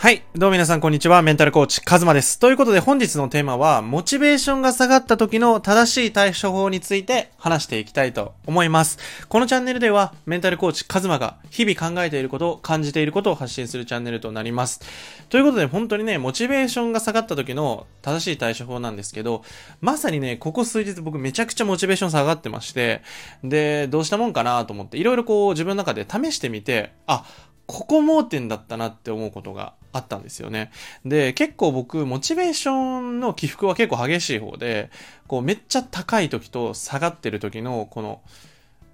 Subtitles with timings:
[0.00, 0.22] はい。
[0.34, 1.20] どうも皆さん、こんにちは。
[1.20, 2.38] メンタルコーチ、カズマです。
[2.38, 8.96] ということで、本日のテーマは、モチベーションが下がった時の正しい対処法について話していきたいと思います。
[9.28, 14.80] このチャンネルでは、メンタルコーチ、カズマが日々考えていること、感じていることを発信するチャンネルとなります。
[15.28, 19.44] ということで、本当にね、モチベーションが下がった時の正しい対処法なんですけど、
[19.82, 23.02] まさにね、ここ数日僕めちゃくちゃモチベーション下がってまして、
[23.44, 27.26] で、どうしたもんかなと思って、いろいろこう自分の中で試してみて、あ、
[27.72, 30.70] ここ盲点だったなって思うことがあったんですよね。
[31.04, 34.90] で、結構僕、モチベーションの起伏は結構激しい方で、
[35.26, 38.20] こうめっちゃ高い時と下がってる時のこの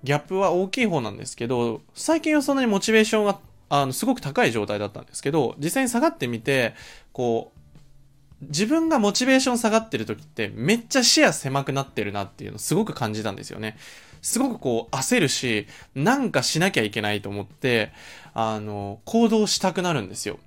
[0.05, 6.75] ギャップは大きい方なんですけど、最近はそんなにモチベーションがあのすごく高い状態だったんですけど、実際に下がってみて、
[7.13, 7.59] こう、
[8.43, 13.79] 自分がモチベーション下がってる時ってめっちゃ視野狭くなってるなっていうのをすごく感じたんですよね。
[14.21, 17.93] すごくこう焦るし、なんかしなきゃいけないと思って、
[18.39, 20.39] あの、行動したくなるんですよ。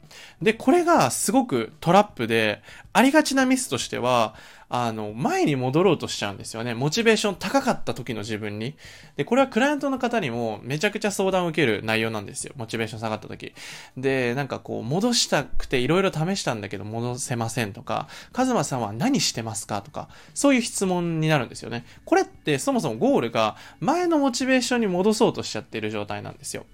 [0.43, 2.61] で、これがすごくトラップで、
[2.93, 4.35] ありがちなミスとしては、
[4.69, 6.75] あの、前に戻ろうとしちゃうんですよね。
[6.75, 8.75] モチベーション高かった時の自分に。
[9.15, 12.53] で、これはクライアントの方にもめちゃくちゃ相談を受ける内容なんですよ。
[12.57, 13.53] モチベーション下がった時。
[13.97, 21.85] で、なんかこう、戻したくていろいろ試したんだけど戻せませんとか、カズマさんは何してますかとか、そういう質問になるんですよね。
[22.05, 26.67] これってそもそもゴールが前のモチベーションに戻そうとしちゃってる状態なんですよ。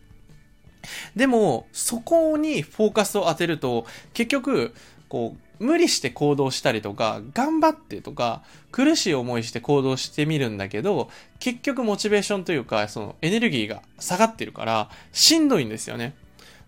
[1.16, 4.73] でも、そこにフォーカスを当てると、結局、
[5.09, 16.14] こう、無理して行動したりとか、頑張ってとか、苦しい思いして行動してみるんだけど、結局モチベーションというか、そのエネルギーが下がってるから、しんどいんですよね。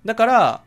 [0.06, 0.62] だから、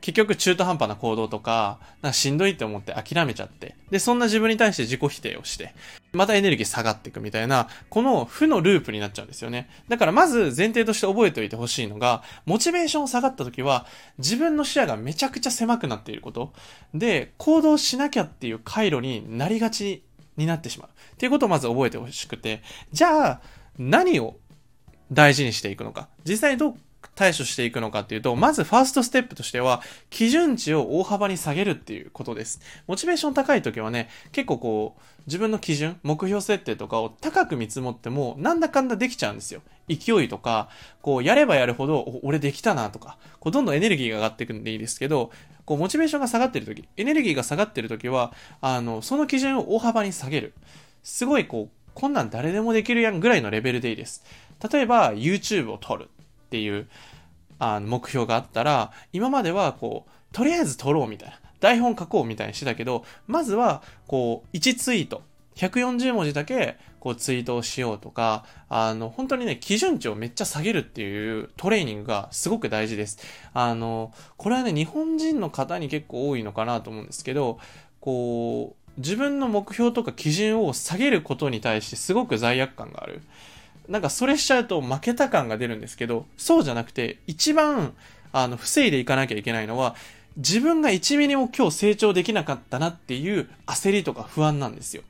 [0.00, 5.74] 結局中途半端な行動とか、なんかしんどいって思って諦めちゃって、で、そんな自分に対して自己否定をして、
[6.16, 9.68] またエネルギー下がっていくみたいな、この負のループになっちゃうんですよね。
[9.88, 13.86] だからまず前提として覚えておいてほしいのが、モチベーション下がった時は、
[14.18, 16.52] 自分の視野がめちゃくちゃ狭くなっていること。
[16.94, 20.02] で、行動しなきゃっていう回路になりがち
[20.36, 20.88] になってしまう。
[20.88, 22.62] っていうことをまず覚えてほしくて、
[22.92, 23.40] じゃあ、
[23.78, 24.38] 何を
[25.12, 26.08] 大事にしていくのか。
[26.24, 26.74] 実際どう
[27.14, 32.60] 対処していくのかっていうと、まずファーストステップとしては、基準値を大幅に下げるっていうことです。
[32.86, 39.62] モチベーション高い時はね、結構こう、自分の基準、目標設定とかを高く見積もっても、なんだかんだできちゃうんですよ。
[39.88, 40.68] 勢いとか、
[41.02, 45.30] こう、やればやるほど、俺できたなとか、こう、どんどんエネルギーが上がっていくんでいいですけど、
[45.64, 50.54] こう、モチベーションが下がってる時、エネルギーが下がってる時は、あの、その基準を大幅に下げる。
[51.02, 54.24] すごいこう、こんなん誰でもできるやんぐらいのレベルでいいです。
[54.70, 56.08] 例えば、YouTube を撮る
[56.46, 56.88] っていう、
[57.58, 61.40] あの目標があったら、今まではこう、とりあえず撮ろうみたいな。
[61.60, 65.22] 台本書こうみたいにしてたけど、まずは、こう、1ツイート。
[65.56, 73.18] 140文字だけ、こう、ツイートをしようとか、あの、本当にね、基準値をめっちゃ下げるっていうトレーニングがすごく大事です。
[73.54, 77.58] あの、これはね、日本人の方に結構多いのかなと思うんですけど、
[78.00, 83.22] こう、自分の目標とか基準を下げることに対してすごく罪悪感がある。
[83.88, 87.94] なんかそれしちゃうと負けた感が出るんですけど、そうじゃなくて、一番、
[88.32, 89.94] あの、防いでいかなきゃいけないのは、
[90.36, 95.02] 自分が1ミリも今日成長できなかったなっていう焦りとか不安なんですよ。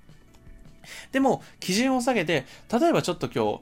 [1.12, 3.60] でも、基準を下げて、例えばちょっと今日、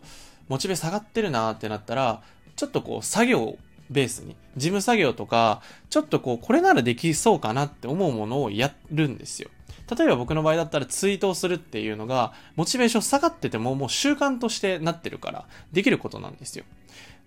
[0.49, 2.23] モチベ下がってるなってなったら、
[2.57, 3.59] ちょっとこう、作業を
[3.91, 9.49] ベースに、事務作業とか、ちょっとこう、これならできそうかなって思うものをやるんですよ。
[9.97, 16.65] 例えば僕の場合だったらツイートをするっていうのが、モチベーション下がっててももう習慣としてなってるから、できることなんですよ。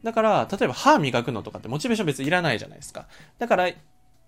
[0.04, 3.08] だから、例えば歯磨くのとかってモチベーション別にいらないじゃないですか。
[3.40, 3.70] だから、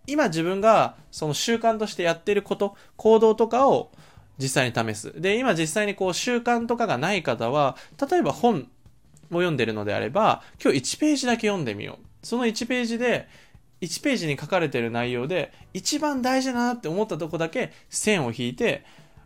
[0.08, 3.92] 今自分がその習慣としてやってること、行動とかを
[4.38, 5.20] 実際に試す。
[5.20, 7.78] で、今実際にこう習慣とかがない方は、
[8.10, 8.64] 例えば本を
[9.30, 12.06] 読んでるのであれば、今日1ページだけ読んでみよう。
[12.26, 13.28] その1ページで、
[13.82, 18.84] 1ページに書かれてる内容で、一番大事だなって思ったとこだけ線を引いて、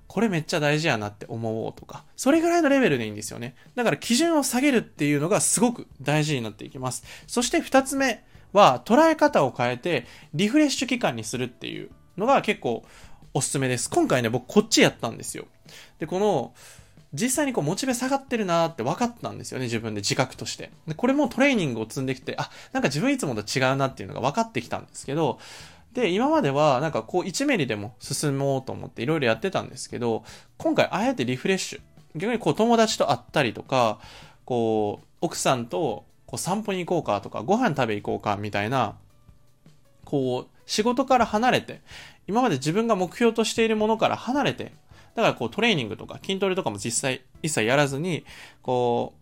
[0.07, 3.55] これめっちゃ大事やなって思おうとか、それぐらいのレベルでいいんですよね。
[3.75, 7.03] だから基準を下げるっていうのがすごく大事になっていきます。
[7.25, 12.85] そして2つ目は、捉え方を変えて、リフレッシュ期間にするっていうのが結構
[13.33, 13.89] おすすめです。
[13.89, 15.47] 今回ね、僕こっちやったんですよ。
[15.97, 16.53] で、この、
[17.13, 20.71] 実際にこうモチベ下がってるなーって分かったんですよね、自分で自覚として。
[20.87, 25.39] で、これもトレーニングを積んできて、あ、なんか自分いつもと違うなっていうのが分かってきたんですけど、
[25.93, 30.23] で、今まではなんかこう1ミリでも進もうと思っていろいろやってたんですけど、
[30.57, 31.81] 今回あえてリフレッシュ。
[32.15, 33.99] 逆にこう友達と会ったりとか、
[34.45, 38.95] こう、奥さんとこう散歩に行こうかとか、ご飯食べ行こうかみたいな、
[40.03, 41.81] こう、仕事から離れて、
[42.27, 44.73] 今まで自分が目標としているものから離れて、
[45.15, 48.25] だからこうトレーニングとか筋トレとかも実際一切やらずに、
[48.61, 49.13] こ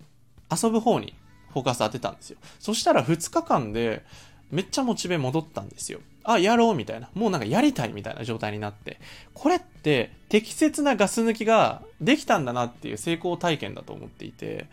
[0.52, 1.14] う、遊ぶ方に
[1.52, 2.38] フォーカス当てたんですよ。
[2.60, 4.04] そしたら2日間で、
[4.52, 6.00] めっちゃモチベ戻ったんですよ。
[6.24, 7.10] あ、やろうみたいな。
[7.14, 9.00] もうなんかやりたいみたいな状態になって。
[9.34, 14.68] これって適切なガス抜きができたんだなっていう成功体験だと思っていて。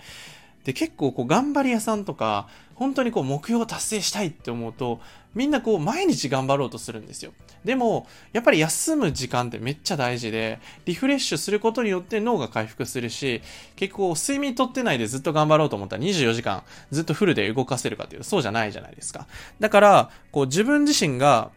[0.65, 5.01] で、結構こう頑張り屋さんとか、本当にこう目標を達成したいって思うと、
[5.35, 7.33] みんなこう毎日頑張ろうとするんですよ。
[7.65, 13.43] でも、やっぱり休む時間ってめっちゃ大事で、リフレッシュすることによって脳が回復するし、
[13.77, 19.27] 結構睡眠とってないでずっと頑張ろうと思ったら24時間ずっとフルで動かせるかっていうとそうじゃないじゃないですか。
[19.61, 21.51] だから、こう自分自身が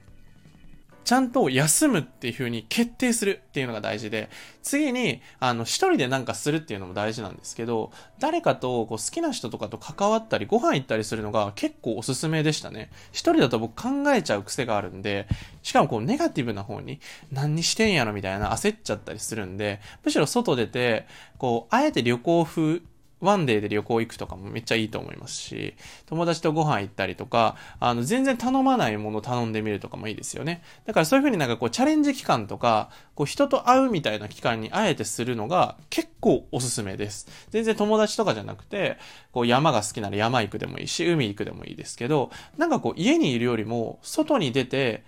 [1.04, 4.30] ちゃんと休むっていう風に決定するっていうのが大事で、
[4.62, 12.90] 次に、あの、一人でなんかするっていうのも大事なんですけど、誰かとこう好きな人とかと関わったり、ご飯行ったりするのが結構おすすめでしたね。
[13.12, 15.28] 一人だと僕考えちゃう癖があるんで、
[15.64, 17.00] しかもこうネガティブな方に
[17.32, 21.08] 何にしてんやろみたいな焦っちゃったりするんで、むしろ外出て、
[21.38, 22.82] こう、あえて旅行風
[23.22, 25.76] ワンデーで旅行行くとかもめっちゃいいと思いますし、
[26.08, 30.64] 友達とご飯行ったりとか、あの、全然頼まないもの頼んでみるとかもいいですよね。
[30.86, 37.28] だからそういう風になんかこう、チャレンジ期間とか、こう、人と会うみたいな期間にあえてするのが結構おすすめです。
[37.52, 38.98] 全然友達とかじゃなくて、
[39.32, 45.04] こう、山が好きなら山行くでもいいし、海行くでもいいですけど、なんかこう、家にいるよりも、外に出て、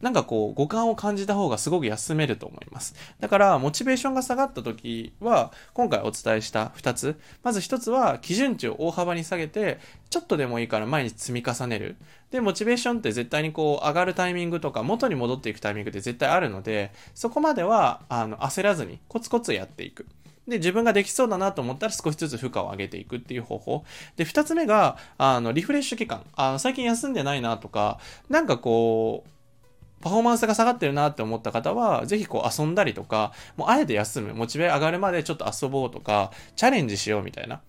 [0.00, 2.94] なんかこう、五感を感じた方がすごく休めると思います。
[3.20, 7.18] だから、モチベーションが下がった時は、今回お伝えした2つ。
[7.42, 9.78] まず1つは、基準値を大幅に下げて、
[10.10, 11.96] ちょっとでもいいから毎日積み重ねる。
[12.30, 20.06] で、モチベーションって絶対にこう、上がるタイミングとか、元に戻っていくタイミングって絶対あるので、そこまでは、あの、焦らずに、コツコツやっていく。
[20.46, 23.84] で、自分ができそうだなと思ったら少しずつ負荷を上げていくっていう方法。
[24.16, 26.22] で、二つ目が、あの、リフレッシュ期間。
[26.36, 27.98] あの、最近休んでないなとか、
[28.30, 29.30] なんかこう、
[30.00, 37.60] パフォーマンスが下がってるなって思った方は、ぜひこう遊んだりとか、もうあえて休む、モチベ上がるまでちょっと遊ぼうとか、チャレンジしようみたいな。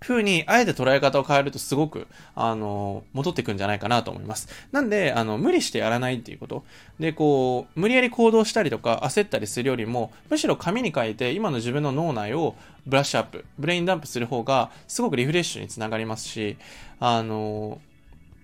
[0.00, 4.48] 風に、あえて捉え方を変えるとすごく、あの、戻ってくんじゃないかなと思います。
[4.70, 6.64] なんで、あの、無理してやらないっていうこと。
[7.00, 12.54] で、こう、無理やり行動したりとか、焦ったりするよりも、むしろ紙に書いて、今の自分の脳内を
[12.86, 16.56] ブラッシュアップ、ブレインダンプする方が、すごくリフレッシュにつながりますし、
[17.00, 17.80] あの、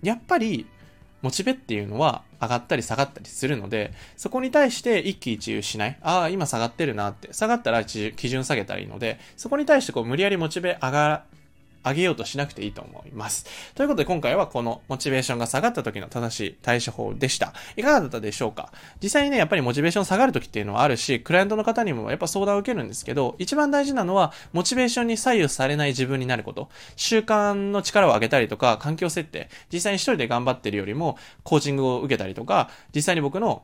[0.03, 0.67] やっぱり、
[1.25, 5.97] モチベっていうのは上がったり下がったりするので、そこに対して一喜一憂しない。
[6.03, 7.33] ああ、今下がってるなって。
[7.33, 11.23] 下がったら基準下げたらいいので、そこに対してこう無理やりモチベ上が
[11.85, 13.45] 上げようとしなくていいと思います。
[13.75, 17.53] ということで今回はこのモチベーションが下がった時の正しい対処法でした。
[17.77, 18.71] いかがだったでしょうか？
[19.01, 26.69] 実際にね、やっぱりモチベーション下がる時っていうのはあるし、クライアントの方にもやっぱ相談を受けるんですけど、一番大事なのは、モチベーションに左右されない自分になること。
[26.95, 29.49] 習慣の力を上げたりとか、環境設定。
[29.71, 33.63] 実際に一人で頑張ってるよりも、コーチングを受けたりとか、実際に僕の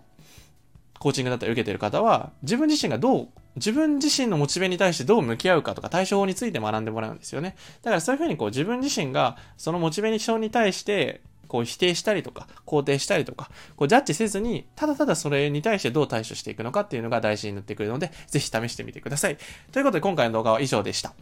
[1.02, 7.56] コーチングだったり受けてる方は、自分自身がどう、自分自身のモチベに対してどう向き合うかとか対処法について学んでもらうんですよね。
[7.82, 19.38] だからそういうふうにこう自分自身がそのモチベーションに対してこう否定したりとか、肯定したりとか、こうジャッジせずに、ただただそれに対してどう対処していくのかっていうのが大事になってくるので、ぜひ試してみてください。
[19.72, 21.14] ということで今回の動画は以上でした。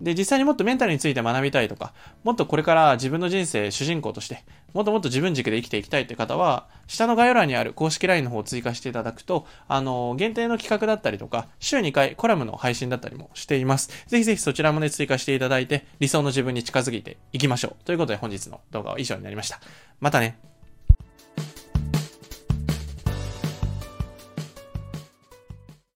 [0.00, 4.44] で、実際にもっとメンタルについて学びたいとか、もっとこれから自分の人生主人公として、
[4.74, 13.88] もっともっと自分軸で生きていきたいって方は、下の概要欄にある公式 LINE の方を追加していただくと、あの、限定の企画だったりとか、週2回コラムの配信だったりもしています。
[14.06, 17.84] ぜひぜひそちらもね、追加していただいて、理想の自分に近づいていきましょう。
[17.84, 19.60] ということで本日の動画は以上になりました。
[20.00, 20.55] またね。